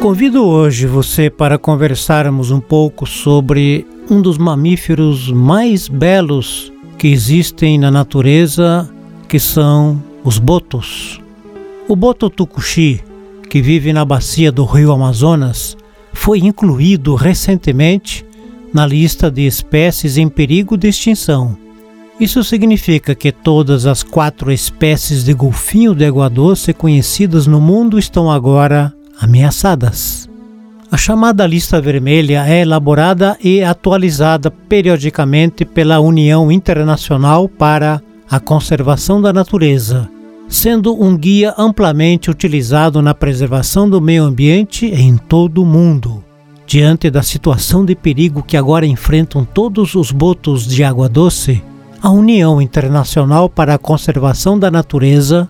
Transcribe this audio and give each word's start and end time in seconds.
Convido 0.00 0.46
hoje 0.46 0.86
você 0.86 1.28
para 1.28 1.58
conversarmos 1.58 2.50
um 2.50 2.58
pouco 2.58 3.04
sobre 3.04 3.86
um 4.08 4.22
dos 4.22 4.38
mamíferos 4.38 5.30
mais 5.30 5.88
belos 5.88 6.72
que 6.96 7.08
existem 7.08 7.78
na 7.78 7.90
natureza, 7.90 8.88
que 9.28 9.38
são 9.38 10.02
os 10.24 10.38
botos. 10.38 11.20
O 11.86 11.94
boto 11.94 12.30
tucuxi, 12.30 13.04
que 13.50 13.60
vive 13.60 13.92
na 13.92 14.02
bacia 14.02 14.50
do 14.50 14.64
rio 14.64 14.90
Amazonas, 14.90 15.76
foi 16.14 16.38
incluído 16.38 17.14
recentemente 17.14 18.24
na 18.72 18.86
lista 18.86 19.30
de 19.30 19.46
espécies 19.46 20.16
em 20.16 20.30
perigo 20.30 20.78
de 20.78 20.88
extinção. 20.88 21.58
Isso 22.18 22.42
significa 22.42 23.14
que 23.14 23.30
todas 23.30 23.84
as 23.84 24.02
quatro 24.02 24.50
espécies 24.50 25.24
de 25.24 25.34
golfinho 25.34 25.94
de 25.94 26.06
água 26.06 26.30
doce 26.30 26.72
conhecidas 26.72 27.46
no 27.46 27.60
mundo 27.60 27.98
estão 27.98 28.30
agora 28.30 28.94
ameaçadas. 29.20 30.28
A 30.90 30.96
chamada 30.96 31.46
lista 31.46 31.80
vermelha 31.80 32.44
é 32.48 32.62
elaborada 32.62 33.36
e 33.40 33.62
atualizada 33.62 34.50
periodicamente 34.50 35.64
pela 35.64 36.00
União 36.00 36.50
Internacional 36.50 37.48
para 37.48 38.02
a 38.28 38.40
Conservação 38.40 39.22
da 39.22 39.32
Natureza, 39.32 40.08
sendo 40.48 41.00
um 41.00 41.16
guia 41.16 41.54
amplamente 41.56 42.28
utilizado 42.28 43.00
na 43.00 43.14
preservação 43.14 43.88
do 43.88 44.00
meio 44.00 44.24
ambiente 44.24 44.86
em 44.86 45.16
todo 45.16 45.62
o 45.62 45.66
mundo. 45.66 46.24
Diante 46.66 47.08
da 47.08 47.22
situação 47.22 47.84
de 47.84 47.94
perigo 47.94 48.42
que 48.42 48.56
agora 48.56 48.86
enfrentam 48.86 49.44
todos 49.44 49.94
os 49.94 50.10
botos 50.10 50.66
de 50.66 50.82
água 50.82 51.08
doce, 51.08 51.62
a 52.02 52.10
União 52.10 52.60
Internacional 52.60 53.48
para 53.48 53.74
a 53.74 53.78
Conservação 53.78 54.58
da 54.58 54.70
Natureza 54.70 55.48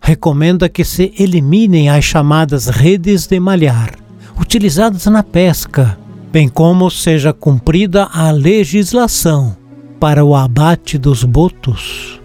recomenda 0.00 0.68
que 0.68 0.84
se 0.84 1.12
eliminem 1.18 1.88
as 1.88 2.04
chamadas 2.04 2.66
redes 2.66 3.26
de 3.26 3.38
malhar, 3.38 3.94
utilizadas 4.40 5.06
na 5.06 5.22
pesca, 5.22 5.98
bem 6.32 6.48
como 6.48 6.90
seja 6.90 7.32
cumprida 7.32 8.08
a 8.12 8.30
legislação 8.30 9.56
para 10.00 10.24
o 10.24 10.34
abate 10.34 10.96
dos 10.96 11.24
botos. 11.24 12.20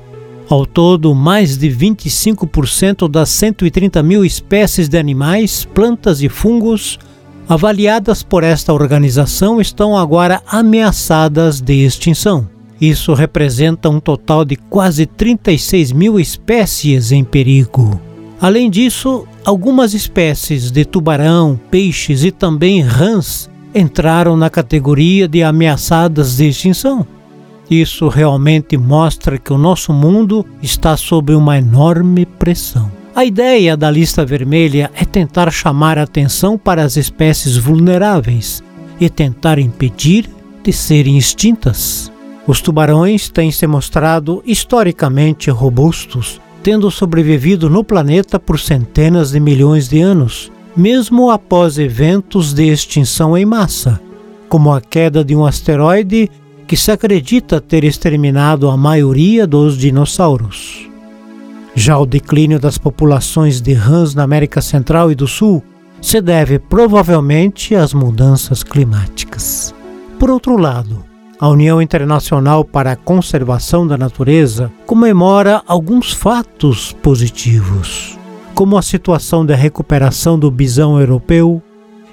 Ao 0.48 0.66
todo, 0.66 1.14
mais 1.14 1.58
de 1.58 1.68
25% 1.70 3.10
das 3.10 3.30
130 3.30 4.02
mil 4.04 4.24
espécies 4.24 4.88
de 4.88 4.98
animais, 4.98 5.66
plantas 5.66 6.22
e 6.22 6.30
fungos 6.30 7.00
avaliadas 7.50 8.24
por 8.24 8.44
esta 8.44 8.74
organização 8.74 9.60
estão 9.60 9.98
agora 9.98 10.42
ameaçadas 10.48 11.62
de 11.62 11.86
extinção. 11.86 12.55
Isso 12.80 13.14
representa 13.14 13.90
um 13.90 14.00
total 14.00 14.44
de 14.44 14.56
quase 14.56 15.06
36 15.06 15.92
mil 15.92 16.20
espécies 16.20 17.12
em 17.12 17.24
perigo. 17.24 18.00
Além 18.40 18.70
disso, 18.70 19.26
algumas 19.46 19.94
espécies 19.94 20.72
de 20.72 20.84
tubarão, 20.84 21.60
peixes 21.72 22.24
e 22.24 22.32
também 22.32 22.82
rãs 22.82 23.50
entraram 23.74 24.36
na 24.36 24.50
categoria 24.50 25.28
de 25.28 25.42
ameaçadas 25.42 26.38
de 26.38 26.48
extinção. 26.50 27.06
Isso 27.70 28.08
realmente 28.08 28.78
mostra 28.78 29.38
que 29.38 29.52
o 29.52 29.58
nosso 29.58 29.92
mundo 29.92 30.46
está 30.62 30.96
sob 30.96 31.34
uma 31.34 31.58
enorme 31.58 32.26
pressão. 32.26 32.92
A 33.16 33.24
ideia 33.24 33.78
da 33.78 33.90
lista 33.90 34.26
vermelha 34.26 34.92
é 34.94 35.06
tentar 35.06 35.50
chamar 35.50 35.98
atenção 35.98 36.58
para 36.58 36.84
as 36.84 36.98
espécies 36.98 37.56
vulneráveis 37.56 38.62
e 39.00 39.10
tentar 39.10 39.58
impedir 39.58 40.30
de 40.64 40.74
serem 40.74 41.18
extintas. 41.18 42.12
Os 42.48 42.62
tubarões 42.62 43.28
têm 43.30 43.52
se 43.52 43.66
mostrado 43.66 44.44
historicamente 44.46 45.50
robustos, 45.50 46.40
tendo 46.62 46.92
sobrevivido 46.92 47.70
no 47.70 47.84
planeta 47.84 48.40
por 48.40 48.60
centenas 48.60 49.32
de 49.32 49.40
milhões 49.40 49.88
de 49.88 50.00
anos, 50.02 50.52
mesmo 50.76 51.32
após 51.32 51.78
eventos 51.80 52.54
de 52.54 52.68
extinção 52.68 53.38
em 53.38 53.46
massa, 53.46 54.00
como 54.48 54.74
a 54.74 54.80
queda 54.80 55.24
de 55.24 55.36
um 55.36 55.46
asteroide 55.46 56.30
que 56.68 56.78
se 56.78 56.92
acredita 56.92 57.62
ter 57.62 57.84
exterminado 57.84 58.70
a 58.70 58.78
maioria 58.78 59.48
dos 59.48 59.78
dinossauros. 59.78 60.88
Já 61.74 61.98
o 61.98 62.06
declínio 62.06 62.60
das 62.60 62.78
populações 62.78 63.60
de 63.60 63.74
rãs 63.74 64.16
na 64.16 64.24
América 64.24 64.62
Central 64.62 65.12
e 65.12 65.16
do 65.16 65.28
Sul 65.28 65.64
se 66.02 66.22
deve 66.22 66.60
provavelmente 66.60 67.76
às 67.76 67.94
mudanças 67.94 68.64
climáticas. 68.64 69.74
Por 70.20 70.30
outro 70.30 70.58
lado, 70.58 71.04
a 71.40 71.50
União 71.50 71.82
Internacional 71.82 72.64
para 72.64 72.94
a 72.94 72.96
Conservação 72.96 73.86
da 73.86 73.98
Natureza 73.98 74.72
comemora 74.86 75.62
alguns 75.68 76.14
fatos 76.14 76.94
positivos, 77.02 78.18
como 78.54 78.78
a 78.78 78.82
situação 78.82 79.46
da 79.46 79.56
recuperação 79.56 80.40
do 80.40 80.50
bisão 80.50 81.00
europeu 81.00 81.62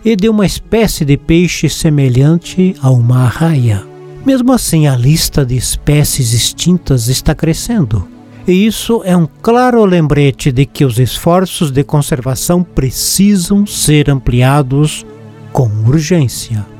e 0.04 0.16
de 0.16 0.28
uma 0.28 0.44
espécie 0.44 1.04
de 1.04 1.16
peixe 1.16 1.68
semelhante 1.68 2.74
a 2.82 2.90
uma 2.90 3.24
arraia. 3.24 3.84
Mesmo 4.26 4.52
assim, 4.52 4.86
a 4.86 4.96
lista 4.96 5.44
de 5.44 5.56
espécies 5.56 6.32
extintas 6.32 7.08
está 7.08 7.34
crescendo. 7.34 8.08
E 8.46 8.66
isso 8.66 9.02
é 9.04 9.16
um 9.16 9.28
claro 9.40 9.84
lembrete 9.84 10.50
de 10.50 10.66
que 10.66 10.84
os 10.84 10.98
esforços 10.98 11.70
de 11.70 11.84
conservação 11.84 12.64
precisam 12.64 13.64
ser 13.64 14.10
ampliados 14.10 15.06
com 15.52 15.68
urgência. 15.86 16.71